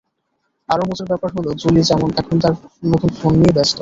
[0.69, 2.53] আরও মজার ব্যাপার হলো, জোলি যেমন এখন তাঁর
[2.83, 3.69] নতুন ছবি নিয়ে ব্যস্ত।